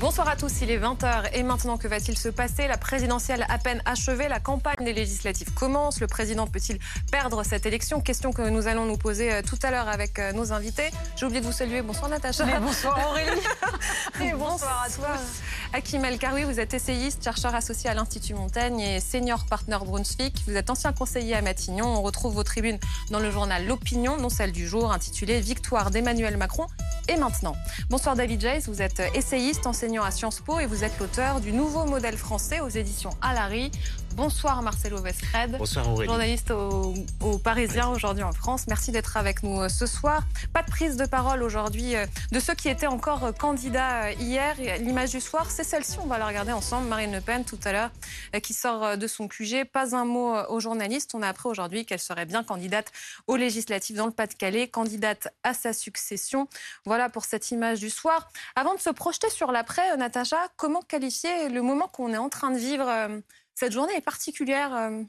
[0.00, 2.66] Bonsoir à tous, il est 20h et maintenant que va-t-il se passer?
[2.66, 6.00] La présidentielle à peine achevée, la campagne des législatives commence.
[6.00, 6.78] Le président peut-il
[7.10, 8.00] perdre cette élection?
[8.00, 10.90] Question que nous allons nous poser euh, tout à l'heure avec euh, nos invités.
[11.16, 11.82] J'ai oublié de vous saluer.
[11.82, 12.46] Bonsoir Natacha.
[12.58, 13.42] bonsoir Aurélie.
[14.22, 15.08] et bonsoir, à toi.
[15.74, 20.42] Hakim El Karoui, vous êtes essayiste, chercheur associé à l'Institut Montaigne et senior partner Brunswick.
[20.46, 21.86] Vous êtes ancien conseiller à Matignon.
[21.86, 22.78] On retrouve vos tribunes
[23.10, 26.66] dans le journal L'Opinion, non celle du jour, intitulée Victoire d'Emmanuel Macron
[27.08, 27.56] et maintenant.
[27.90, 31.52] Bonsoir David Jace, vous êtes essayiste, enseignant à Sciences Po et vous êtes l'auteur du
[31.52, 33.72] nouveau modèle français aux éditions Alary.
[34.14, 35.56] Bonsoir Marcelo Vescred.
[35.56, 36.08] Bonsoir Aurélie.
[36.08, 38.66] Journaliste au, Parisien aujourd'hui en France.
[38.68, 40.22] Merci d'être avec nous euh, ce soir.
[40.52, 44.54] Pas de prise de parole aujourd'hui euh, de ceux qui étaient encore euh, candidats hier.
[44.80, 45.96] L'image du soir, c'est celle-ci.
[46.02, 46.88] On va la regarder ensemble.
[46.88, 47.90] Marine Le Pen tout à l'heure
[48.42, 49.64] qui sort de son QG.
[49.64, 51.14] Pas un mot aux journalistes.
[51.14, 52.92] On a appris aujourd'hui qu'elle serait bien candidate
[53.26, 56.48] aux législatives dans le Pas-de-Calais, candidate à sa succession.
[56.84, 58.30] Voilà pour cette image du soir.
[58.56, 62.50] Avant de se projeter sur l'après, Natacha, comment qualifier le moment qu'on est en train
[62.50, 62.86] de vivre
[63.54, 65.02] cette journée est particulière, euh,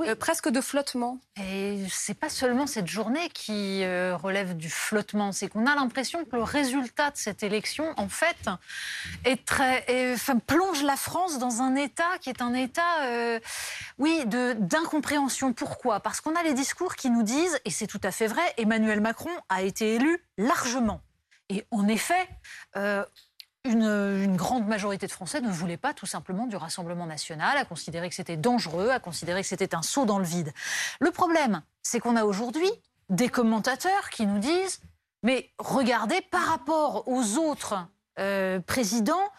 [0.00, 1.20] euh, presque de flottement.
[1.40, 6.24] Et c'est pas seulement cette journée qui euh, relève du flottement, c'est qu'on a l'impression
[6.24, 8.36] que le résultat de cette élection, en fait,
[9.24, 9.84] est très,
[10.46, 13.40] plonge la France dans un état qui est un état,
[13.98, 15.52] oui, d'incompréhension.
[15.52, 16.00] Pourquoi?
[16.00, 19.00] Parce qu'on a les discours qui nous disent, et c'est tout à fait vrai, Emmanuel
[19.00, 21.00] Macron a été élu largement.
[21.48, 22.28] Et en effet,
[23.64, 28.08] une, grande majorité de Français ne voulaient pas tout simplement du Rassemblement national, à considérer
[28.08, 30.52] que c'était dangereux, à considérer que c'était un saut dans le vide.
[31.00, 32.70] Le problème, c'est qu'on a aujourd'hui
[33.08, 34.80] des commentateurs qui nous disent,
[35.22, 37.86] mais regardez, par rapport aux autres
[38.18, 39.30] euh, présidents,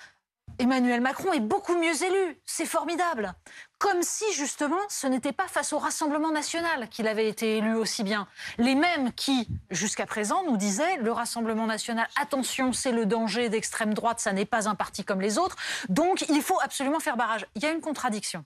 [0.58, 2.40] Emmanuel Macron est beaucoup mieux élu.
[2.46, 3.34] C'est formidable.
[3.78, 8.04] Comme si, justement, ce n'était pas face au Rassemblement national qu'il avait été élu aussi
[8.04, 8.28] bien.
[8.58, 13.94] Les mêmes qui, jusqu'à présent, nous disaient le Rassemblement national, attention, c'est le danger d'extrême
[13.94, 15.58] droite, ça n'est pas un parti comme les autres.
[15.90, 17.46] Donc, il faut absolument faire barrage.
[17.56, 18.46] Il y a une contradiction.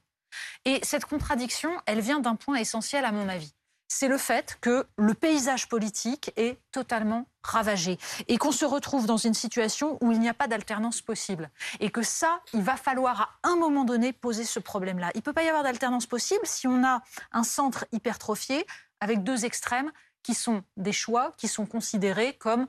[0.65, 3.53] Et cette contradiction, elle vient d'un point essentiel, à mon avis
[3.89, 9.17] c'est le fait que le paysage politique est totalement ravagé et qu'on se retrouve dans
[9.17, 11.49] une situation où il n'y a pas d'alternance possible.
[11.79, 15.09] Et que ça, il va falloir à un moment donné poser ce problème-là.
[15.15, 17.01] Il ne peut pas y avoir d'alternance possible si on a
[17.31, 18.65] un centre hypertrophié
[19.01, 19.91] avec deux extrêmes
[20.21, 22.67] qui sont des choix qui sont considérés comme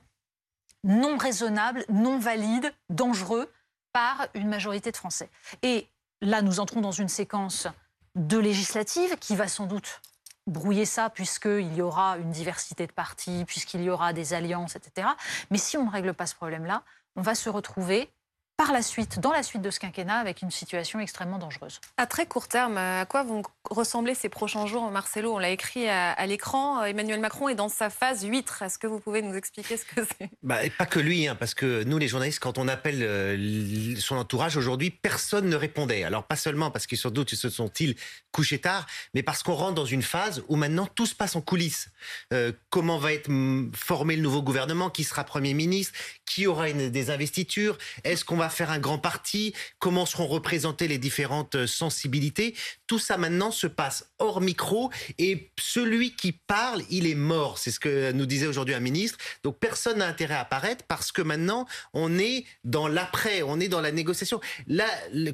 [0.84, 3.52] non raisonnables, non valides, dangereux
[3.92, 5.28] par une majorité de Français.
[5.62, 5.86] Et
[6.22, 7.66] là, nous entrons dans une séquence
[8.14, 10.00] de législative qui va sans doute
[10.46, 15.08] brouiller ça puisqu'il y aura une diversité de partis, puisqu'il y aura des alliances, etc.
[15.50, 16.82] Mais si on ne règle pas ce problème-là,
[17.16, 18.10] on va se retrouver
[18.60, 21.80] par la suite, dans la suite de ce quinquennat, avec une situation extrêmement dangereuse.
[21.96, 23.40] À très court terme, à quoi vont
[23.70, 27.88] ressembler ces prochains jours Marcelo, on l'a écrit à, l'écran, Emmanuel Macron est dans sa
[27.88, 28.52] phase 8.
[28.60, 30.28] Est-ce que vous pouvez nous expliquer ce que c'est?
[30.42, 34.16] Bah, Pas que lui, hein, parce que nous, les journalistes, quand on appelle euh, son
[34.16, 36.04] entourage aujourd'hui, personne ne répondait.
[36.04, 37.96] Alors pas seulement parce qu'ils sans doute se sont-ils
[38.30, 41.40] couchés tard, mais parce qu'on rentre dans une phase où maintenant tout se passe en
[41.40, 41.88] coulisses.
[42.34, 44.90] Euh, comment va être mm, formé le nouveau gouvernement?
[44.90, 45.94] Qui sera Premier ministre?
[46.26, 47.78] Qui aura une, des investitures?
[48.04, 52.54] Est-ce qu'on va faire un grand parti, comment seront représentées les différentes euh, sensibilités.
[52.86, 57.58] Tout ça maintenant se passe hors micro et celui qui parle, il est mort.
[57.58, 59.18] C'est ce que nous disait aujourd'hui un ministre.
[59.42, 63.68] Donc personne n'a intérêt à apparaître parce que maintenant on est dans l'après, on est
[63.68, 64.40] dans la négociation.
[64.66, 64.86] Là,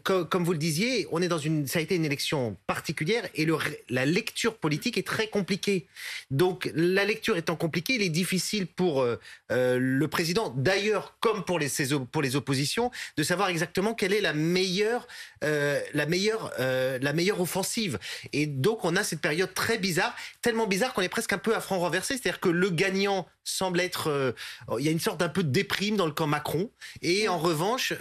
[0.04, 3.46] comme vous le disiez, on est dans une, ça a été une élection particulière et
[3.88, 5.86] la lecture politique est très compliquée.
[6.30, 9.18] Donc la lecture étant compliquée, il est difficile pour euh,
[9.50, 11.68] euh, le président, d'ailleurs comme pour les,
[12.12, 15.06] pour les oppositions, de savoir exactement quelle est la meilleure,
[15.44, 17.98] euh, la meilleure, euh, la meilleure offensive.
[18.32, 21.54] Et donc on a cette période très bizarre, tellement bizarre qu'on est presque un peu
[21.54, 24.32] à franc renversé, c'est-à-dire que le gagnant semble être, euh,
[24.78, 26.70] il y a une sorte d'un peu de déprime dans le camp Macron,
[27.02, 27.92] et en revanche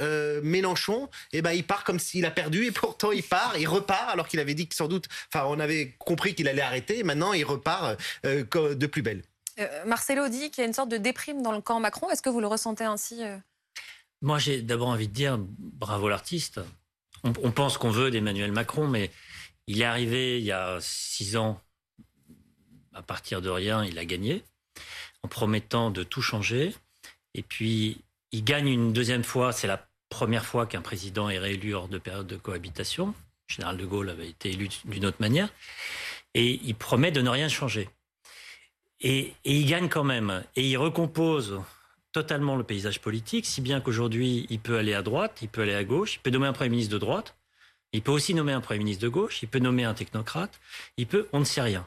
[0.43, 4.09] Mélenchon, eh ben il part comme s'il a perdu, et pourtant il part, il repart
[4.09, 7.43] alors qu'il avait dit sans doute, enfin on avait compris qu'il allait arrêter, maintenant il
[7.43, 9.23] repart de plus belle.
[9.85, 12.09] Marcelo dit qu'il y a une sorte de déprime dans le camp Macron.
[12.09, 13.21] Est-ce que vous le ressentez ainsi
[14.25, 16.59] moi, j'ai d'abord envie de dire bravo l'artiste.
[17.23, 19.11] On, pense qu'on veut d'Emmanuel Macron, mais
[19.67, 21.61] il est arrivé il y a six ans,
[22.93, 24.43] à partir de rien, il a gagné,
[25.21, 26.73] en promettant de tout changer.
[27.35, 28.01] Et puis,
[28.31, 29.51] il gagne une deuxième fois.
[29.51, 33.13] C'est la première fois qu'un président est réélu hors de période de cohabitation.
[33.47, 35.49] Général de Gaulle avait été élu d'une autre manière.
[36.33, 37.89] Et il promet de ne rien changer.
[39.01, 40.43] Et, il gagne quand même.
[40.55, 41.61] Et il recompose
[42.15, 45.75] totalement le paysage politique, si bien qu'aujourd'hui, il peut aller à droite, il peut aller
[45.75, 47.35] à gauche, il peut nommer un Premier ministre de droite,
[47.91, 50.61] il peut aussi nommer un Premier ministre de gauche, il peut nommer un technocrate,
[50.95, 51.85] il peut, on ne sait rien.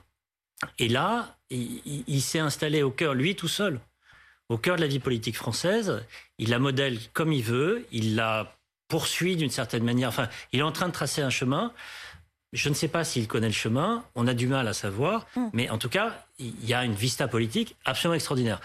[0.79, 3.81] Et là, il, s'est installé au cœur, lui tout seul,
[4.51, 6.05] au cœur de la vie politique française.
[6.37, 7.87] Il la modèle comme il veut.
[7.91, 8.55] Il la
[8.89, 10.11] poursuit d'une certaine manière.
[10.11, 11.73] Enfin, il est en train de tracer un chemin.
[12.53, 14.05] Je ne sais pas s'il connaît le chemin.
[14.15, 15.27] On a du mal à savoir.
[15.37, 15.49] Mm.
[15.53, 18.61] Mais en tout cas, il y a une vista politique absolument extraordinaire.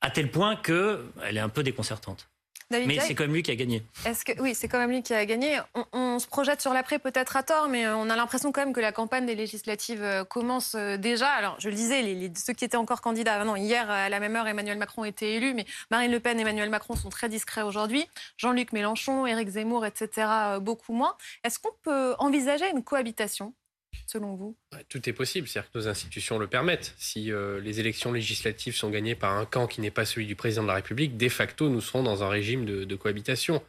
[0.00, 2.28] À tel point qu'elle est un peu déconcertante
[2.70, 3.82] mais c'est quand même lui qui a gagné.
[4.04, 5.58] Est-ce que oui, c'est quand même lui qui a gagné.
[5.92, 8.72] On, se projette sur l'après peut-être à tort, mais euh, on a l'impression quand même
[8.72, 11.28] que la campagne des législatives euh, commence euh, déjà.
[11.28, 14.34] Alors je le disais, les, ceux qui étaient encore candidats, non, hier à la même
[14.36, 17.62] heure, Emmanuel Macron était élu, mais Marine Le Pen et Emmanuel Macron sont très discrets
[17.62, 18.06] aujourd'hui.
[18.36, 20.26] Jean-Luc Mélenchon, Éric Zemmour, etc.
[20.60, 21.16] beaucoup moins.
[21.44, 23.54] Est-ce qu'on peut envisager une cohabitation
[24.06, 24.56] selon vous?
[24.88, 26.94] Tout est possible, c'est-à-dire que nos institutions le permettent.
[26.98, 30.34] Si euh, les élections législatives sont gagnées par un camp qui n'est pas celui du
[30.34, 33.62] président de la République, de facto, nous serons dans un régime de, cohabitation.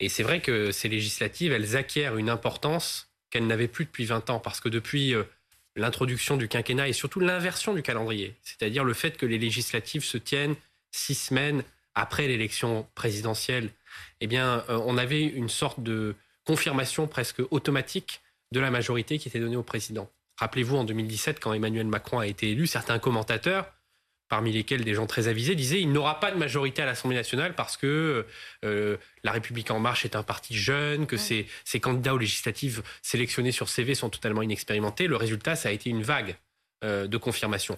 [0.00, 4.30] Et c'est vrai que ces législatives, elles acquièrent une importance qu'elles n'avaient plus depuis 20
[4.30, 5.24] ans, parce que depuis euh,
[5.76, 10.18] l'introduction du quinquennat et surtout l'inversion du calendrier, c'est-à-dire le fait que les législatives se
[10.18, 10.56] tiennent
[10.90, 11.62] six semaines
[11.94, 13.70] après l'élection présidentielle,
[14.20, 16.14] eh bien, euh, on avait une sorte de
[16.44, 18.20] confirmation presque automatique
[18.52, 20.10] de la majorité qui était donnée au président.
[20.38, 23.72] Rappelez-vous, en 2017, quand Emmanuel Macron a été élu, certains commentateurs,
[24.28, 27.54] parmi lesquels des gens très avisés, disaient il n'aura pas de majorité à l'Assemblée nationale
[27.54, 28.26] parce que
[28.64, 31.46] euh, La République en marche est un parti jeune, que ses,
[31.80, 35.06] candidats aux législatives sélectionnés sur CV sont totalement inexpérimentés.
[35.06, 36.36] Le résultat, ça a été une vague
[36.84, 37.76] euh, de confirmation.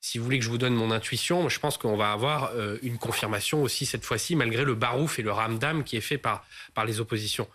[0.00, 2.78] Si vous voulez que je vous donne mon intuition, je pense qu'on va avoir euh,
[2.82, 6.44] une confirmation aussi cette fois-ci, malgré le barouf et le ramdam qui est fait par,
[6.74, 7.46] par les oppositions.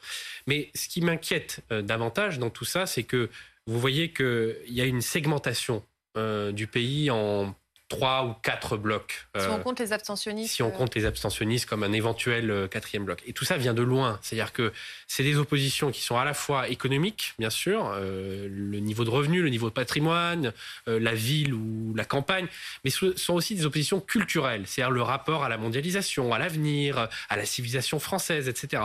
[0.46, 3.30] Mais ce qui m'inquiète euh, davantage dans tout ça, c'est que
[3.66, 5.84] vous voyez qu'il y a une segmentation
[6.18, 7.56] euh, du pays en
[7.88, 9.28] trois ou quatre blocs.
[9.38, 10.56] Si on euh, compte les abstentionnistes.
[10.56, 13.22] Si on compte les abstentionnistes comme un éventuel euh, quatrième bloc.
[13.28, 14.20] Et tout ça vient de loin.
[14.22, 14.74] C'est-à-dire que
[15.08, 19.10] c'est des oppositions qui sont à la fois économiques, bien sûr, euh, le niveau de
[19.10, 20.52] revenu, le niveau de patrimoine,
[20.88, 22.48] la ville ou la campagne,
[22.84, 27.10] mais ce sont aussi des oppositions culturelles, c'est-à-dire le rapport à la mondialisation, à l'avenir,
[27.30, 28.84] à la civilisation française, etc.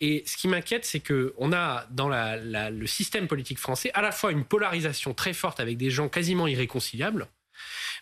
[0.00, 4.32] Et ce qui m'inquiète, c'est qu'on a dans le système politique français à la fois
[4.32, 7.28] une polarisation très forte avec des gens quasiment irréconciliables,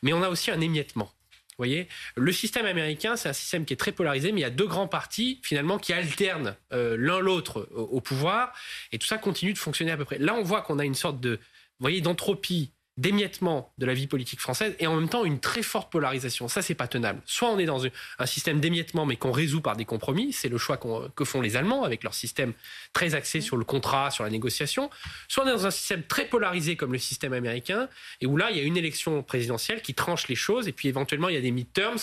[0.03, 1.13] mais on a aussi un émiettement.
[1.59, 4.47] Vous voyez, le système américain, c'est un système qui est très polarisé, mais il y
[4.47, 8.53] a deux grands partis finalement qui alternent euh, l'un l'autre au, pouvoir,
[8.93, 10.19] et tout ça continue de fonctionner à peu près.
[10.19, 14.09] Là, on voit qu'on a une sorte de, vous voyez, d'entropie d'émiettement de la vie
[14.09, 16.49] politique française et en même temps une très forte polarisation.
[16.49, 17.23] Ça, c'est pas tenable.
[17.27, 20.59] Soit on est dans un système d'émiettement mais qu'on résout par des compromis, c'est le
[20.59, 20.79] choix
[21.15, 22.53] que font les Allemands avec leur système
[22.93, 24.91] très axé sur le contrat, sur la négociation.
[25.29, 27.89] Soit on est dans un système très polarisé comme le système américain
[28.21, 30.89] et où là, il y a une élection présidentielle qui tranche les choses et puis
[30.89, 32.01] éventuellement il y a des midterms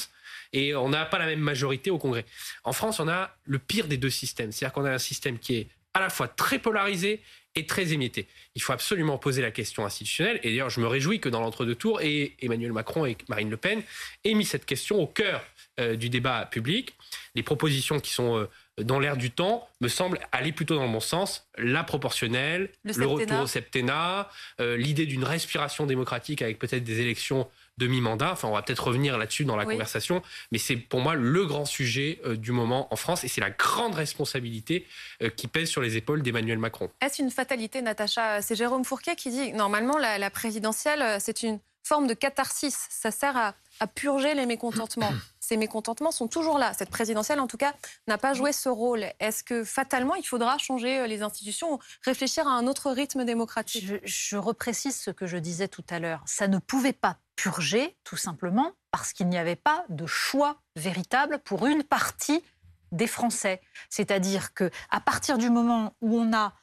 [0.53, 2.25] et on n'a pas la même majorité au Congrès.
[2.63, 4.53] En France, on a le pire des deux systèmes.
[4.53, 7.21] C'est-à-dire qu'on a un système qui est à la fois très polarisé
[7.55, 8.27] est très émietté.
[8.55, 10.39] Il faut absolument poser la question institutionnelle.
[10.43, 13.57] Et d'ailleurs, je me réjouis que dans l'entre-deux tours, et Emmanuel Macron et Marine Le
[13.57, 13.81] Pen
[14.23, 15.43] aient mis cette question au cœur
[15.79, 16.95] euh, du débat public.
[17.35, 18.49] Les propositions qui sont euh,
[18.83, 21.47] dans l'air du temps me semblent aller plutôt dans le bon sens.
[21.57, 24.29] La proportionnelle, le, retour au septennat,
[24.59, 28.31] euh, l'idée d'une respiration démocratique avec peut-être des élections demi-mandat.
[28.31, 31.65] Enfin, on va peut-être revenir là-dessus dans la conversation, mais c'est pour moi le grand
[31.65, 34.85] sujet euh, du moment en France et c'est la grande responsabilité
[35.21, 36.89] euh, qui pèse sur les épaules d'Emmanuel Macron.
[37.01, 38.41] Est-ce une fatalité, Natacha?
[38.41, 42.87] C'est Jérôme Fourquet qui dit normalement la, la présidentielle, euh, c'est une forme de catharsis.
[42.89, 45.13] Ça sert à, à purger les mécontentements.
[45.47, 46.73] Ces mécontentements sont toujours là.
[46.73, 47.75] Cette présidentielle, en tout cas,
[48.07, 49.05] n'a pas joué ce rôle.
[49.19, 53.85] Est-ce que fatalement, il faudra changer les institutions, réfléchir à un autre rythme démocratique?
[54.03, 56.23] Je, reprécise ce que je disais tout à l'heure.
[56.25, 61.37] Ça ne pouvait pas purgé, tout simplement parce qu'il n'y avait pas de choix véritable
[61.37, 62.43] pour une partie
[62.91, 63.61] des Français.
[63.91, 66.53] C'est-à-dire que à partir du moment où on a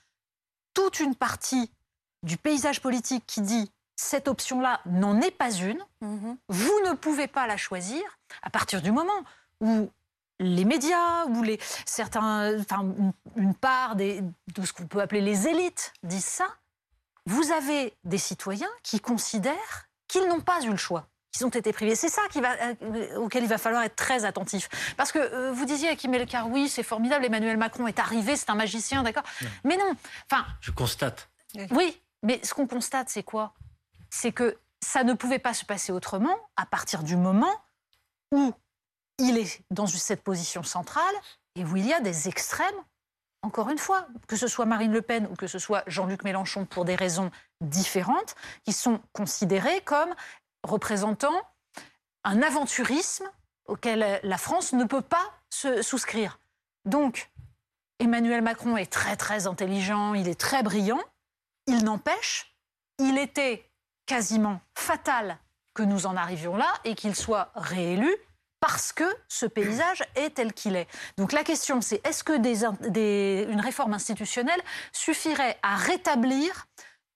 [0.74, 1.70] toute une partie
[2.24, 3.70] du paysage politique qui dit
[4.02, 6.36] cette option-là n'en est pas une, mhm.
[6.48, 8.02] vous ne pouvez pas la choisir,
[8.42, 9.24] à partir du moment
[9.60, 9.90] où
[10.40, 12.84] les médias ou les certains, enfin,
[13.36, 14.20] une part des,
[14.54, 16.48] de ce qu'on peut appeler les élites disent ça,
[17.26, 21.72] vous avez des citoyens qui considèrent qu'ils n'ont pas eu le choix qu'ils ont été
[21.72, 21.94] privés.
[21.94, 24.68] C'est ça qui va, euh, auquel il va falloir être très attentif.
[24.98, 28.36] Parce que euh, vous disiez à Kim Elkar, oui, c'est formidable, Emmanuel Macron est arrivé,
[28.36, 29.22] c'est un magicien, d'accord?
[29.64, 29.96] Mais non.
[30.30, 31.30] Enfin, Je constate.
[31.70, 33.54] Oui, mais ce qu'on constate, c'est quoi?
[34.14, 37.52] C'est que ça ne pouvait pas se passer autrement à partir du moment
[38.30, 38.52] où
[39.18, 41.14] il est dans cette position centrale
[41.54, 42.84] et où il y a des extrêmes
[43.42, 46.64] encore une fois, que ce soit Marine Le Pen ou que ce soit Jean-Luc Mélenchon
[46.64, 50.14] pour des raisons différentes, qui sont considérés comme
[50.62, 51.34] représentant
[52.22, 53.28] un aventurisme
[53.66, 56.38] auquel la France ne peut pas se souscrire.
[56.84, 57.32] Donc,
[57.98, 61.02] Emmanuel Macron est très très intelligent, il est très brillant,
[61.66, 62.56] il n'empêche,
[62.98, 63.71] il était
[64.06, 65.38] quasiment fatal
[65.74, 68.14] que nous en arrivions là et qu'il soit réélu
[68.60, 70.86] parce que ce paysage est tel qu'il est.
[71.16, 72.32] Donc la question, c'est est-ce que
[73.50, 76.66] une réforme institutionnelle suffirait à rétablir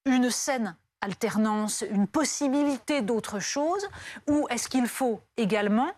[0.06, 3.86] une saine alternance, une possibilité d'autre chose,
[4.28, 5.92] ou est-ce qu'il faut également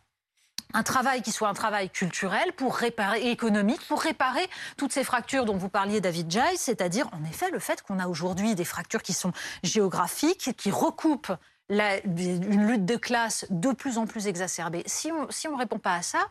[0.74, 4.46] un travail qui soit un travail culturel pour réparer, économique, pour réparer
[4.76, 8.06] toutes ces fractures dont vous parliez, David Jai, c'est-à-dire en effet le fait qu'on a
[8.06, 9.32] aujourd'hui des fractures qui sont
[9.62, 11.32] géographiques, qui recoupent
[11.70, 14.82] une lutte de classe de plus en plus exacerbée.
[14.86, 16.28] Si on ne on répond pas à ça,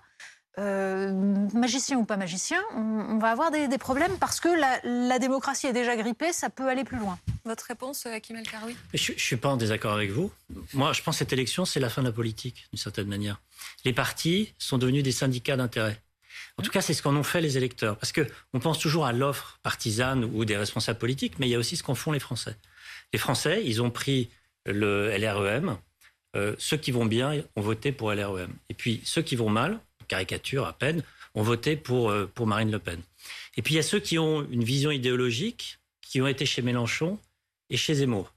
[0.59, 1.11] euh,
[1.53, 5.95] magicien ou pas magicien, on, va avoir des, problèmes parce que la, démocratie est déjà
[5.95, 7.19] grippée, ça peut aller plus loin.
[7.45, 8.75] Votre réponse, Hakim El Karoui?
[8.93, 10.31] Je ne suis pas en désaccord avec vous.
[10.73, 13.39] Moi, je pense que cette élection, c'est la fin de la politique, d'une certaine manière.
[13.85, 16.01] Les partis sont devenus des syndicats d'intérêt.
[16.57, 17.97] En tout cas, c'est ce qu'en ont fait les électeurs.
[17.97, 21.59] Parce qu'on pense toujours à l'offre partisane ou des responsables politiques, mais il y a
[21.59, 22.55] aussi ce qu'en font les Français.
[23.13, 24.29] Les Français, ils ont pris
[24.65, 25.77] le LREM.
[26.35, 28.53] Euh, ceux qui vont bien ont voté pour LREM.
[28.69, 31.03] Et puis ceux qui vont mal, caricature à peine,
[31.35, 33.01] ont voté pour, euh, pour Marine Le Pen.
[33.55, 36.61] Et puis il y a ceux qui ont une vision idéologique, qui ont été chez
[36.61, 37.19] Mélenchon
[37.69, 38.33] et chez Zemmour.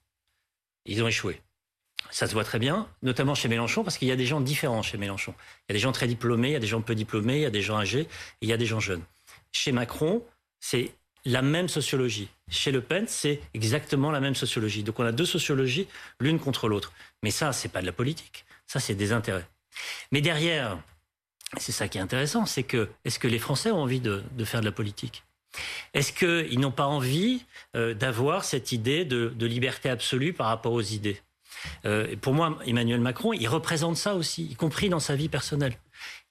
[0.86, 1.40] Ils ont échoué.
[2.10, 4.82] Ça se voit très bien, notamment chez Mélenchon, parce qu'il y a des gens différents
[4.82, 5.34] chez Mélenchon.
[5.38, 7.42] Il y a des gens très diplômés, il y a des gens peu diplômés, il
[7.42, 8.08] y a des gens âgés, et
[8.42, 9.02] il y a des gens jeunes.
[9.52, 10.24] Chez Macron,
[10.58, 10.92] c'est
[11.24, 12.28] la même sociologie.
[12.48, 14.82] Chez Le Pen, c'est exactement la même sociologie.
[14.82, 15.86] Donc on a deux sociologies,
[16.18, 16.92] l'une contre l'autre.
[17.22, 18.44] Mais ça, c'est pas de la politique.
[18.66, 19.46] Ça, c'est des intérêts.
[20.12, 20.78] Mais derrière,
[21.58, 24.60] c'est ça qui est intéressant, c'est que est-ce que les Français ont envie de, faire
[24.60, 25.24] de la politique?
[25.94, 30.82] Est-ce qu'ils n'ont pas envie euh, d'avoir cette idée de, liberté absolue par rapport aux
[30.82, 31.20] idées?
[31.84, 35.74] Euh, Pour moi, Emmanuel Macron, il représente ça aussi, y compris dans sa vie personnelle.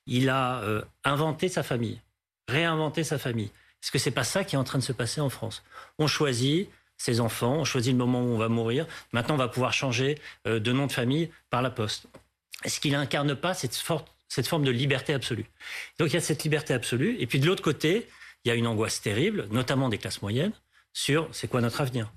[0.08, 2.00] Il a euh, inventé sa famille,
[2.48, 3.52] réinventé sa famille.
[3.84, 5.64] Est-ce que c'est pas ça qui est en train de se passer en France?
[5.98, 8.88] On choisit ses enfants, on choisit le moment où on va mourir.
[9.12, 12.08] Maintenant, on va pouvoir changer de nom de famille par la poste.
[12.66, 13.74] Est-ce qu'il incarne pas cette,
[14.30, 15.46] cette forme de liberté absolue
[16.00, 17.18] Donc il y a cette liberté absolue.
[17.20, 18.08] Et puis de l'autre côté,
[18.46, 20.54] il y a une angoisse terrible, notamment des classes moyennes,
[20.94, 22.12] sur c'est quoi notre avenir?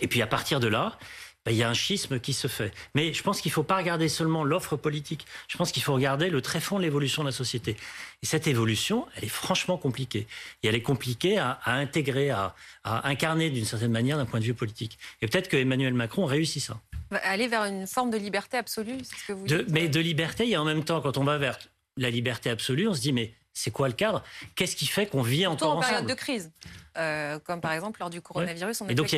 [0.00, 0.98] Et puis à partir de là,
[1.46, 2.74] ben, il y a un schisme qui se fait.
[2.96, 5.26] Mais je pense qu'il ne faut pas regarder seulement l'offre politique.
[5.46, 7.76] Je pense qu'il faut regarder le très fond de l'évolution de la société.
[8.22, 10.26] Et cette évolution, elle est franchement compliquée.
[10.64, 14.54] Et elle est compliquée à, intégrer, à, incarner d'une certaine manière d'un point de vue
[14.54, 14.98] politique.
[15.22, 16.80] Et peut-être que Emmanuel Macron réussit ça.
[17.10, 19.68] Aller vers une forme de liberté absolue, c'est ce que vous dites.
[19.70, 21.58] Mais de liberté, il y a en même temps, quand on va vers
[21.96, 24.22] la liberté absolue, on se dit, mais c'est quoi le cadre?
[24.54, 26.52] Qu'est-ce qui fait qu'on vit encore en période de crise
[26.98, 28.82] euh, comme par exemple lors du coronavirus.
[28.88, 29.14] et donc,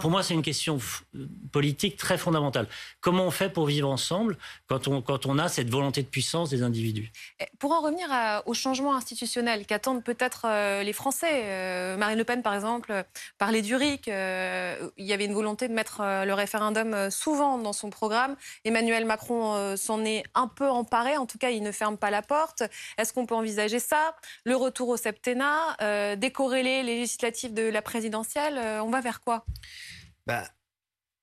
[0.00, 0.78] pour moi, c'est une question
[1.52, 2.66] politique très fondamentale.
[3.00, 6.50] Comment on fait pour vivre ensemble quand on, quand on a cette volonté de puissance
[6.50, 7.12] des individus?
[7.58, 8.08] Pour en revenir
[8.46, 13.04] au changement institutionnel qu'attendent peut-être euh, les Français, euh, Marine Le Pen, par exemple,
[13.38, 14.08] parlait du RIC.
[14.08, 14.12] il
[14.98, 18.34] y avait une volonté de mettre le référendum souvent dans son programme.
[18.64, 21.16] Emmanuel Macron s'en est un peu emparé.
[21.16, 22.62] En tout cas, il ne ferme pas la porte.
[22.98, 25.76] Est-ce qu'on peut envisager ça Le retour au septennat,
[26.16, 27.00] décorréler les
[27.50, 29.44] de la présidentielle, euh, on va vers quoi?
[30.26, 30.44] Bah,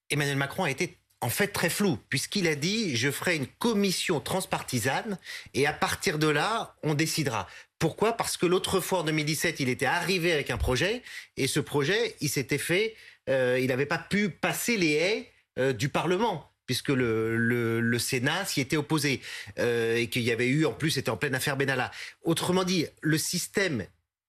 [0.09, 4.19] Emmanuel Macron a été en fait très flou, puisqu'il a dit je ferai une commission
[4.19, 5.17] transpartisane
[5.53, 7.47] et à partir de là, on décidera.
[7.79, 8.13] Pourquoi?
[8.13, 11.03] Parce que l'autre fois, en 2017, il était arrivé avec un projet
[11.35, 12.95] et ce projet, il s'était fait,
[13.29, 18.61] euh, il n'avait pas pu passer les haies euh, du Parlement puisque le, Sénat s'y
[18.61, 19.21] était opposé
[19.57, 21.91] et qu'il y avait eu, en plus, c'était en pleine affaire Benalla.
[22.23, 23.85] Autrement dit, le système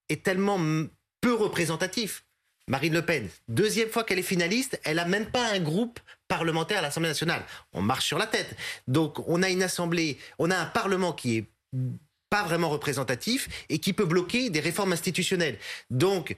[0.08, 0.58] est tellement
[1.20, 2.24] peu représentatif.
[2.68, 6.78] Marine Le Pen, deuxième fois qu'elle est finaliste, elle n'a même pas un groupe parlementaire
[6.78, 7.42] à l'Assemblée nationale.
[7.72, 8.54] On marche sur la tête.
[8.86, 11.46] Donc on a une assemblée, on a un parlement qui est
[12.28, 15.58] pas vraiment représentatif et qui peut bloquer des réformes institutionnelles.
[15.88, 16.36] Donc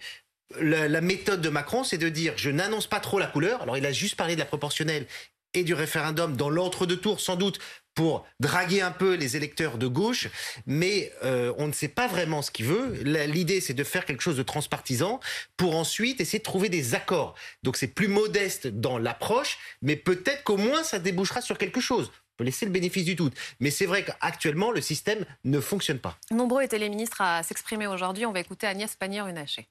[0.61, 3.63] la méthode de Macron, c'est de dire je n'annonce pas trop la couleur.
[3.63, 5.07] Alors il a juste parlé de la proportionnelle
[5.55, 7.59] et du référendum dans l'entre-deux tours, sans doute
[7.95, 10.29] pour draguer un peu les électeurs de gauche,
[10.67, 12.93] mais euh, on ne sait pas vraiment ce qu'il veut.
[13.03, 15.21] L'idée, c'est de faire quelque chose de transpartisan
[15.57, 17.35] pour ensuite essayer de trouver des accords.
[17.63, 22.11] Donc c'est plus modeste dans l'approche, mais peut-être qu'au moins ça débouchera sur quelque chose.
[22.43, 23.35] Laisser le bénéfice du doute.
[23.61, 26.17] Mais c'est vrai qu'actuellement, le système ne fonctionne pas.
[26.31, 28.27] Nombreux étaient les ministres à s'exprimer aujourd'hui.
[28.27, 29.69] On va écouter Agnès Pannier-Runacher.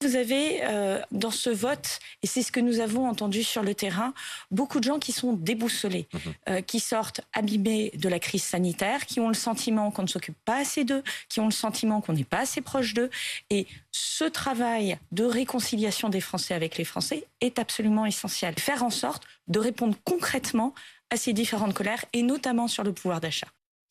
[0.00, 3.74] Vous avez euh, dans ce vote, et c'est ce que nous avons entendu sur le
[3.74, 4.14] terrain,
[4.52, 6.20] beaucoup de gens qui sont déboussolés, mhm.
[6.48, 10.38] euh, qui sortent abîmés de la crise sanitaire, qui ont le sentiment qu'on ne s'occupe
[10.44, 13.10] pas assez d'eux, qui ont le sentiment qu'on n'est pas assez proche d'eux.
[13.50, 18.54] Et ce travail de réconciliation des Français avec les Français est absolument essentiel.
[18.56, 20.74] Faire en sorte de répondre concrètement
[21.10, 23.48] à ces différentes colères, et notamment sur le pouvoir d'achat.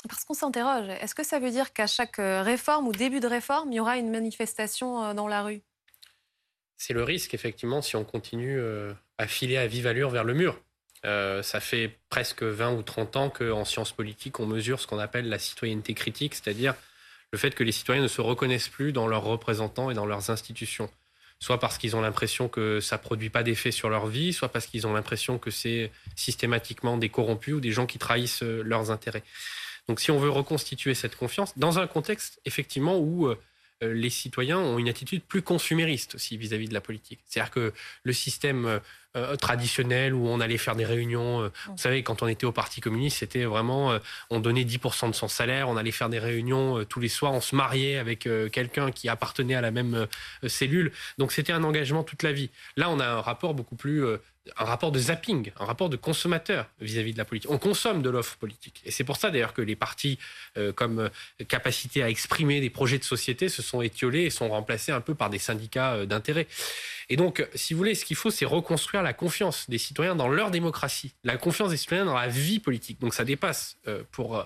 [0.07, 3.27] Parce qu'on s'interroge, est-ce que ça veut dire qu'à chaque euh, réforme ou début de
[3.27, 5.63] réforme, il y aura une manifestation dans la rue?
[6.77, 10.33] C'est le risque, effectivement, si on continue euh, à filer à vive allure vers le
[10.33, 10.61] mur.
[11.05, 14.99] Euh, ça fait presque 20 ou 30 ans qu'en sciences politiques, on mesure ce qu'on
[14.99, 16.75] appelle la citoyenneté critique, c'est-à-dire
[17.31, 20.29] le fait que les citoyens ne se reconnaissent plus dans leurs représentants et dans leurs
[20.29, 20.89] institutions.
[21.39, 24.49] Soit parce qu'ils ont l'impression que ça ne produit pas d'effet sur leur vie, soit
[24.49, 28.63] parce qu'ils ont l'impression que c'est systématiquement des corrompus ou des gens qui trahissent euh,
[28.63, 29.23] leurs intérêts.
[29.87, 33.33] Donc si on veut reconstituer cette confiance, dans un contexte effectivement où
[33.81, 37.19] les citoyens ont une attitude plus consumériste aussi vis-à-vis de la politique.
[37.25, 38.79] C'est-à-dire que le système euh,
[39.15, 42.81] euh, traditionnel où on allait faire des réunions, vous savez, quand on était au Parti
[42.81, 43.97] communiste, c'était vraiment,
[44.29, 47.41] on donnait 10% de son salaire, on allait faire des réunions tous les soirs, on
[47.41, 50.07] se mariait avec quelqu'un qui appartenait à la même
[50.47, 50.91] cellule.
[51.17, 52.51] Donc c'était un engagement toute la vie.
[52.75, 54.03] Là, on a un rapport beaucoup plus
[54.57, 57.49] un rapport de zapping, un rapport de consommateur vis-à-vis de la politique.
[57.51, 58.81] On consomme de l'offre politique.
[58.85, 60.17] Et c'est pour ça d'ailleurs que les partis,
[60.57, 64.49] euh, comme euh, capacité à exprimer des projets de société, se sont étiolés et sont
[64.49, 66.47] remplacés un peu par des syndicats euh, d'intérêt.
[67.09, 70.27] Et donc, si vous voulez, ce qu'il faut, c'est reconstruire la confiance des citoyens dans
[70.27, 72.99] leur démocratie, la confiance des citoyens dans la vie politique.
[72.99, 73.77] Donc ça dépasse,
[74.11, 74.43] pour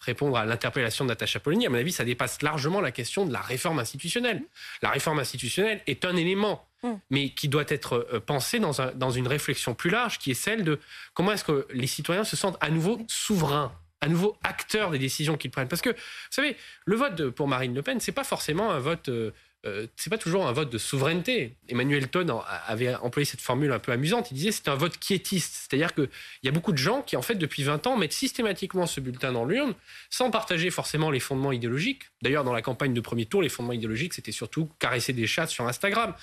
[0.00, 3.42] répondre à l'interpellation de Natacha à mon avis, ça dépasse largement la question de la
[3.42, 4.42] réforme institutionnelle.
[4.80, 6.92] La réforme institutionnelle est un élément Mm.
[7.10, 10.62] mais qui doit être euh, pensé dans, dans une réflexion plus large, qui est celle
[10.62, 10.78] de
[11.12, 15.36] comment est-ce que les citoyens se sentent à nouveau souverains à nouveau acteurs des décisions
[15.36, 15.68] qu'ils prennent.
[15.68, 15.96] Parce que, vous
[16.30, 19.32] savez, le vote pour Marine Le Pen, c'est pas forcément un vote euh,
[19.66, 21.56] euh, c'est pas toujours un vote de souveraineté.
[21.68, 24.30] Emmanuel Ton avait employé cette formule un peu amusante.
[24.30, 25.66] Il disait c'est un vote quiétiste.
[25.68, 26.08] C'est-à-dire qu'il
[26.44, 29.32] y a beaucoup de gens qui, en fait, depuis 20 ans, mettent systématiquement ce bulletin
[29.32, 29.74] dans l'urne
[30.10, 32.04] sans partager forcément les fondements idéologiques.
[32.22, 35.48] D'ailleurs, dans la campagne de premier tour, les fondements idéologiques, c'était surtout caresser des chats
[35.48, 36.14] sur Instagram.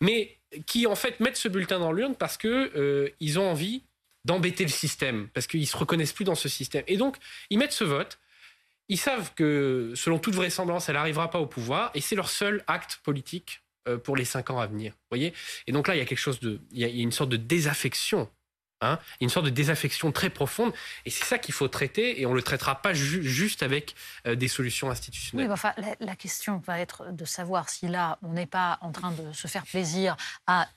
[0.00, 3.82] Mais qui, en fait, mettent ce bulletin dans l'urne parce qu'ils euh, ont envie
[4.24, 6.84] d'embêter le système, parce qu'ils se reconnaissent plus dans ce système.
[6.86, 7.16] Et donc,
[7.50, 8.18] ils mettent ce vote
[8.88, 12.62] ils savent que, selon toute vraisemblance, elle n'arrivera pas au pouvoir, et c'est leur seul
[12.66, 14.94] acte politique euh, pour les cinq ans à venir.
[15.10, 15.34] Voyez?
[15.66, 17.36] Et donc là, il y a quelque chose de, il y a une sorte de
[17.36, 18.28] désaffection,
[18.80, 20.72] hein une sorte de désaffection très profonde,
[21.04, 24.48] et c'est ça qu'il faut traiter, et on le traitera pas juste avec euh, des
[24.48, 25.46] solutions institutionnelles.
[25.46, 29.12] Oui, enfin, la, question va être de savoir si là, on n'est pas en train
[29.12, 30.16] de se faire plaisir
[30.46, 30.68] à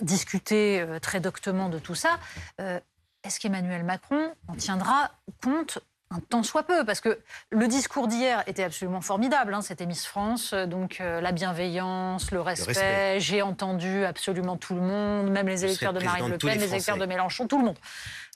[0.00, 2.18] discuter euh, très doctement de tout ça.
[2.58, 5.10] Est-ce qu'Emmanuel Macron en tiendra
[5.42, 7.18] compte un tant soit peu, parce que
[7.50, 9.54] le discours d'hier était absolument formidable.
[9.54, 13.18] Hein, C'était Miss France, euh, donc euh, la bienveillance, le respect.
[13.18, 16.98] J'ai entendu absolument tout le monde, même les électeurs de Marine Le Pen, les, électeurs
[16.98, 17.78] de Mélenchon, tout le monde.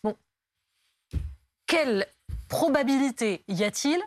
[0.03, 0.17] Bon,
[1.67, 2.07] quelle
[2.49, 4.01] probabilité y a-t-il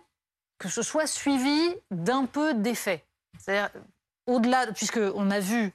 [0.59, 3.05] que ce soit suivi d'un peu d'effet?
[3.39, 3.69] C'est-à-dire,
[4.27, 5.73] au-delà, puisqu'on a vu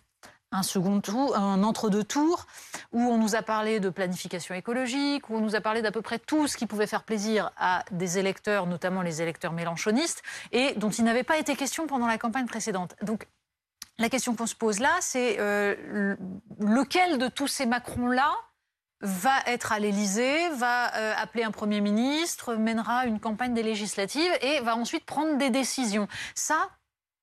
[0.50, 2.46] un second tour, un entre-deux tours,
[2.92, 6.02] où on nous a parlé de planification écologique, où on nous a parlé d'à peu
[6.02, 10.72] près tout ce qui pouvait faire plaisir à des électeurs, notamment les électeurs mélanchonistes, et
[10.76, 12.96] dont il n'avait pas été question pendant la campagne précédente.
[13.02, 13.26] Donc,
[13.98, 16.16] la question qu'on se pose là, c'est euh,
[16.61, 18.32] lequel de tous ces Macrons-là
[19.00, 24.32] va être à l'Élysée, va euh, appeler un Premier ministre, mènera une campagne des législatives
[24.40, 26.08] et va ensuite prendre des décisions.
[26.34, 26.68] Ça,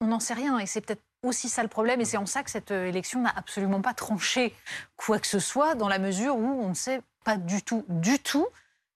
[0.01, 2.01] on n'en sait rien et c'est peut-être aussi ça le problème.
[2.01, 4.53] Et c'est en ça que cette euh, élection n'a absolument pas tranché
[4.95, 8.19] quoi que ce soit, dans la mesure où on ne sait pas du tout, du
[8.19, 8.47] tout,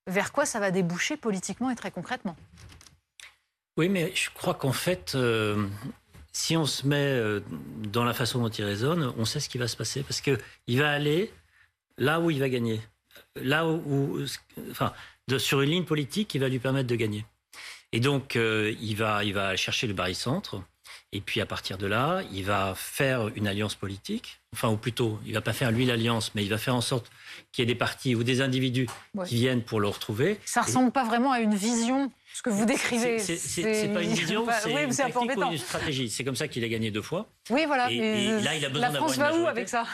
[0.07, 2.35] vers quoi ça va déboucher politiquement et très concrètement.
[3.77, 5.67] Oui, mais je crois qu'en fait, euh,
[6.31, 7.39] si on se met euh,
[7.77, 10.03] dans la façon dont il raisonne, on sait ce qui va se passer.
[10.03, 11.31] Parce qu'il va aller
[11.97, 12.81] là où il va gagner.
[13.35, 14.19] Là où.
[14.71, 14.93] enfin,
[15.37, 17.25] sur une ligne politique qui va lui permettre de gagner.
[17.91, 20.61] Et donc, il, va, il va chercher le barycentre.
[21.11, 24.38] Et puis à partir de là, il va faire une alliance politique.
[24.53, 27.11] Enfin, ou plutôt, il va pas faire lui l'alliance, mais il va faire en sorte
[27.51, 28.87] qu'il y ait des partis ou des individus
[29.25, 30.39] qui viennent pour le retrouver.
[30.45, 33.19] Ça ressemble pas vraiment à une vision ce que vous décrivez.
[33.19, 36.09] C'est pas une vision, c'est une tactique ou une stratégie.
[36.09, 37.27] C'est comme ça qu'il a gagné deux fois.
[37.49, 37.91] Oui, voilà.
[37.91, 39.85] Et, là, il a besoin La France va où avec ça?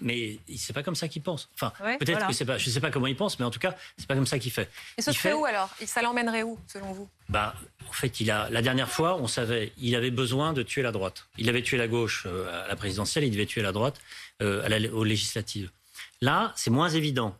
[0.00, 1.48] Mais c'est pas comme ça qu'il pense.
[1.54, 2.58] Enfin, peut-être que c'est pas.
[2.58, 4.52] Je sais pas comment il pense, mais en tout cas, c'est pas comme ça qu'il
[4.52, 4.70] fait.
[4.96, 5.70] Et ce serait où alors?
[5.86, 7.08] Ça l'emmènerait où, selon vous?
[7.28, 7.54] Bah,
[7.88, 8.48] en fait, il a.
[8.50, 11.26] La dernière fois, on savait, il avait besoin de tuer la droite.
[11.38, 13.81] Il avait tué la gauche euh, à la présidentielle, il devait tuer la droite
[14.42, 15.70] euh, à la, aux législatives.
[16.20, 17.36] Là, c'est moins évident.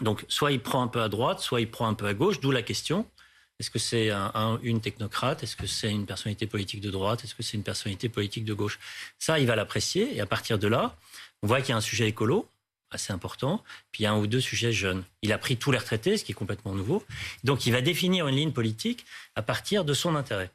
[0.00, 2.40] Donc, soit il prend un peu à droite, soit il prend un peu à gauche,
[2.40, 3.06] d'où la question.
[3.58, 7.34] Est-ce que c'est un, une technocrate Est-ce que c'est une personnalité politique de droite Est-ce
[7.34, 8.78] que c'est une personnalité politique de gauche?
[9.18, 10.16] Ça, il va l'apprécier.
[10.16, 10.96] Et à partir de là,
[11.42, 12.48] on voit qu'il y a un sujet écolo
[12.90, 15.04] assez important, puis un ou deux sujets jeunes.
[15.22, 17.04] Il a pris tous les retraités, ce qui est complètement nouveau.
[17.44, 19.04] Donc il va définir une ligne politique
[19.36, 20.50] à partir de son intérêt.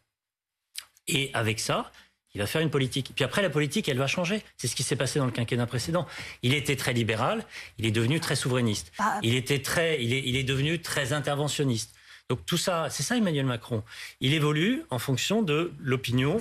[1.08, 1.92] Et avec ça,
[2.36, 3.14] il va faire une politique.
[3.16, 4.44] Puis après, la politique, elle va changer.
[4.58, 6.06] C'est ce qui s'est passé dans le quinquennat précédent.
[6.44, 7.46] Il était très libéral,
[7.78, 8.92] il est devenu très souverainiste.
[9.00, 9.20] Ah.
[9.24, 11.96] Il était très, il est, il est devenu très interventionniste.
[12.30, 13.84] Donc tout ça, c'est ça Emmanuel Macron.
[14.20, 16.40] Il évolue en fonction de l'opinion.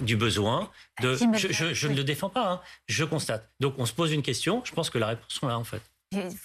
[0.00, 0.70] du besoin.
[1.00, 2.60] De, je, ne le défends pas, hein.
[2.86, 3.48] je constate.
[3.60, 5.82] Donc on se pose une question, je pense que la réponse est là en fait.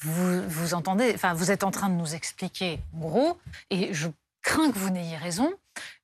[0.01, 4.07] vous, vous entendez, enfin, vous êtes en train de nous expliquer, en gros, et je
[4.41, 5.53] crains que vous n'ayez raison,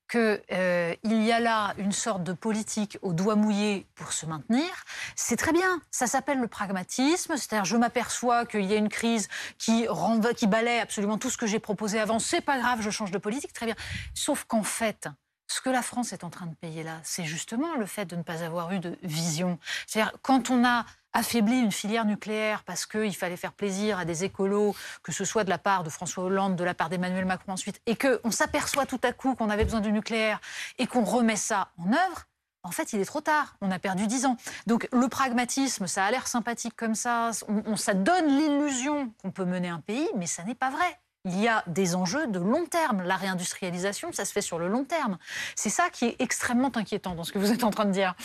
[0.09, 4.67] qu'il euh, y a là une sorte de politique au doigt mouillé pour se maintenir,
[5.15, 5.81] c'est très bien.
[5.91, 9.87] Ça s'appelle le pragmatisme, c'est-à-dire je m'aperçois qu'il y a une crise qui,
[10.35, 13.17] qui balaie absolument tout ce que j'ai proposé avant, c'est pas grave, je change de
[13.17, 13.75] politique, très bien.
[14.13, 15.07] Sauf qu'en fait,
[15.49, 18.15] ce que la France est en train de payer là, c'est justement le fait de
[18.15, 19.57] ne pas avoir eu de vision.
[19.87, 24.23] C'est-à-dire, quand on a affaibli une filière nucléaire parce qu'il fallait faire plaisir à des
[24.23, 27.53] écolos, que ce soit de la part de François Hollande, de la part d'Emmanuel Macron
[27.53, 30.39] ensuite, et qu'on s'aperçoit tout à coup qu'on avait besoin du nucléaire
[30.77, 32.27] et qu'on remet ça en œuvre,
[32.61, 33.55] en fait, il est trop tard.
[33.61, 34.37] On a perdu dix ans.
[34.67, 37.31] Donc, le pragmatisme, ça a l'air sympathique comme ça.
[37.47, 41.39] On, ça donne l'illusion qu'on peut mener un pays, mais ça n'est pas vrai il
[41.39, 43.03] y a des enjeux de long terme.
[43.03, 45.17] La réindustrialisation, ça se fait sur le long terme.
[45.55, 48.15] C'est ça qui est extrêmement inquiétant dans ce que vous êtes en train de dire.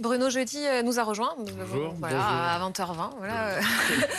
[0.00, 3.10] Bruno Jeudi euh, nous a rejoint bonjour, à 20h20.
[3.18, 3.60] Voilà.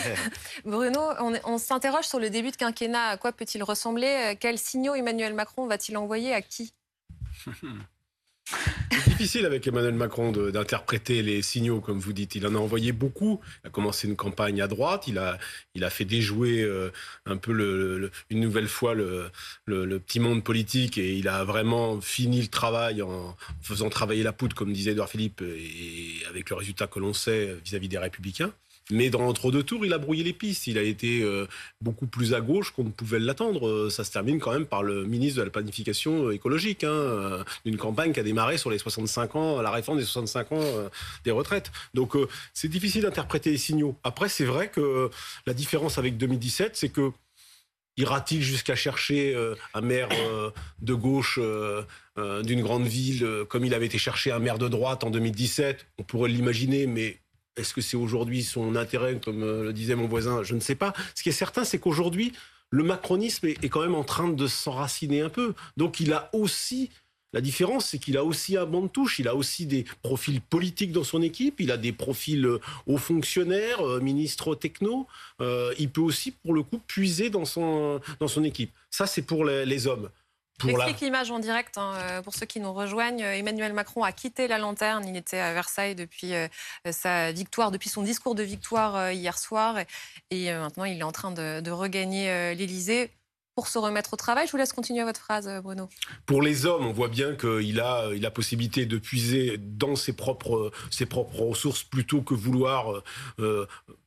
[0.65, 1.02] Bruno,
[1.44, 3.10] on, s'interroge sur le début de quinquennat.
[3.10, 4.38] À quoi peut-il ressembler?
[4.39, 6.34] Quels signaux Emmanuel Macron va-t-il envoyer?
[6.34, 6.74] À qui?
[8.91, 12.36] C'est difficile avec Emmanuel Macron d'interpréter les signaux, comme vous dites.
[12.36, 13.41] Il en a envoyé beaucoup.
[13.63, 15.08] Il a commencé une campagne à droite.
[15.08, 15.38] Il a,
[15.73, 16.91] il a fait déjouer euh,
[17.25, 19.31] un peu une nouvelle fois le,
[19.65, 24.55] petit monde politique et il a vraiment fini le travail en faisant travailler la poudre,
[24.55, 27.97] comme disait Edouard Philippe, et avec le résultat que l'on sait vis à -vis des
[27.97, 28.53] Républicains.
[28.91, 30.67] Mais dans l'entre-deux tours, il a brouillé les pistes.
[30.67, 31.48] Il a été euh,
[31.82, 33.67] beaucoup plus à gauche qu'on ne pouvait l'attendre.
[33.67, 37.43] Euh, ça se termine quand même par le ministre de la planification euh, écologique, hein,
[37.65, 40.63] une campagne qui a démarré sur les 65 ans, la réforme des 65 ans
[41.24, 41.71] des retraites.
[41.93, 42.15] Donc
[42.54, 43.95] c'est difficile d'interpréter les signaux.
[44.04, 45.10] Après, c'est vrai que
[45.45, 47.12] la différence avec 2017, c'est que
[47.98, 49.36] ira-t-il jusqu'à chercher
[49.74, 50.10] un maire
[50.82, 51.39] de gauche
[52.43, 56.04] d'une grande ville comme il avait été chercher un maire de droite en 2017 On
[56.04, 57.17] pourrait l'imaginer, mais
[57.58, 60.44] est-ce que c'est aujourd'hui son intérêt, comme euh, le disait mon voisin?
[60.44, 60.94] Je ne sais pas.
[61.15, 62.34] Ce qui est certain, c'est qu'aujourd'hui,
[62.70, 65.54] le macronisme est, quand même en train de s'enraciner un peu.
[65.78, 66.89] Donc il a aussi
[67.32, 70.39] la différence, c'est qu'il a aussi un banc de touche, il a aussi des profils
[70.41, 75.08] politiques dans son équipe, il a des profils euh, hauts fonctionnaires, euh, ministres techno.
[75.78, 78.72] il peut aussi, pour le coup, puiser dans son, dans son équipe.
[78.89, 80.10] Ça, c'est pour les hommes.
[80.63, 83.22] J'explique l'image en direct hein, euh, pour ceux qui nous rejoignent.
[83.22, 85.06] Emmanuel Macron a quitté la lanterne.
[85.08, 86.48] Il était à Versailles depuis euh,
[86.91, 89.78] sa victoire, depuis son discours de victoire euh, hier soir.
[90.32, 93.12] Et, maintenant, il est en train de, de regagner l'Élysée
[93.56, 94.48] pour se remettre au travail.
[94.48, 95.88] Je vous laisse continuer votre phrase, Bruno.
[96.26, 100.72] Pour les hommes, on voit bien qu'il a la possibilité de puiser dans ses propres,
[100.91, 103.02] ses propres ressources plutôt que vouloir
[103.39, 103.65] euh,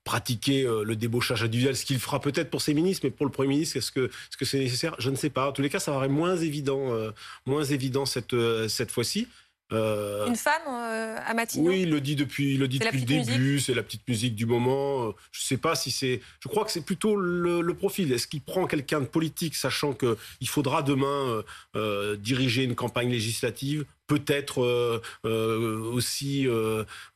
[0.09, 3.33] pratiquer euh, le débauchage individuel, ce qu'il fera peut-être pour ses ministres, mais pour le
[3.33, 4.95] Premier ministre, est-ce que c'est -ce c'est nécessaire?
[4.99, 5.49] Je ne sais pas.
[5.51, 7.11] En tous les cas, ça paraît moins évident, euh,
[7.45, 8.35] moins évident cette,
[8.69, 9.29] cette fois-ci.
[9.73, 13.05] Euh, Une femme euh, à Matignon Oui, il le dit depuis, le, dit depuis le
[13.05, 15.13] début, c'est la petite musique du moment.
[15.31, 16.21] Je ne sais pas si c'est...
[16.41, 18.13] Je crois que c'est plutôt le, profil.
[18.13, 21.43] Est-ce qu'il prend quelqu'un de politique, sachant qu'il faudra demain
[21.77, 26.47] euh, diriger une campagne législative peut-être aussi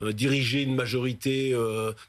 [0.02, 1.56] diriger une majorité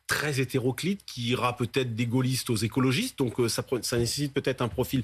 [0.08, 3.18] très hétéroclite qui ira peut-être des gaullistes aux écologistes.
[3.18, 5.04] Donc ça, ça nécessite peut-être un profil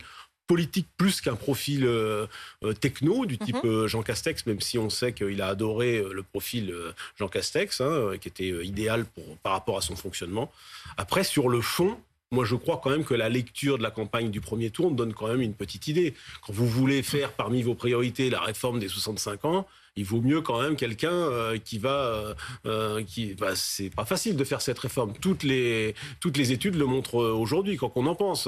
[0.50, 2.26] politique plus qu'un profil euh,
[2.64, 3.70] euh, techno du type mhm.
[3.70, 6.74] euh, Jean Castex, même si on sait qu'il a adoré le profil
[7.20, 10.52] Jean Castex, hein, qui était idéal pour, par rapport à son fonctionnement.
[10.98, 11.98] Après, sur le fond,
[12.32, 15.14] moi, je crois quand même que la lecture de la campagne du premier tour donne
[15.14, 16.16] quand même une petite idée.
[16.42, 20.42] Quand vous voulez faire parmi vos priorités la réforme des 65 ans, il vaut mieux
[20.42, 22.36] quand même quelqu'un qui va,
[23.08, 25.14] qui, bah, c'est pas facile de faire cette réforme.
[25.22, 28.48] Toutes les toutes les études le montrent aujourd'hui, quand on en pense.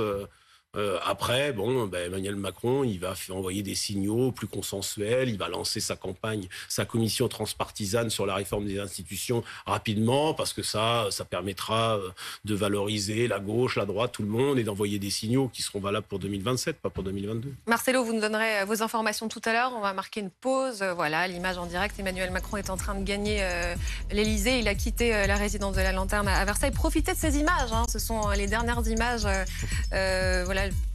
[0.78, 5.50] Euh, après, bon, ben, Emmanuel Macron, il va envoyer des signaux plus consensuels, il va
[5.50, 11.08] lancer sa campagne, sa commission transpartisane sur la réforme des institutions rapidement, parce que ça,
[11.12, 12.10] ça permettra euh,
[12.46, 15.82] de valoriser la gauche, la droite, tout le monde, et d'envoyer des signaux qui seront
[15.82, 17.54] valables pour 2027, pas pour 2022.
[17.68, 19.74] Marcelo, vous nous donnerez euh, vos informations tout à l'heure.
[19.76, 20.84] On va marquer une pause.
[20.96, 22.00] Voilà, l'image en direct.
[22.00, 23.42] Emmanuel Macron est en train de gagner
[24.12, 24.60] l'Elysée.
[24.60, 26.72] Il a quitté la résidence de la Lanterne à Versailles.
[26.72, 27.72] Profitez de ces images.
[27.72, 27.86] Hein.
[27.90, 29.28] Ce sont les dernières images.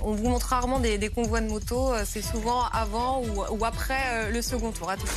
[0.01, 4.31] On vous montre rarement des, convois de moto, euh, c'est souvent avant ou, après euh,
[4.31, 4.91] le second tour.
[4.91, 5.11] À tout de.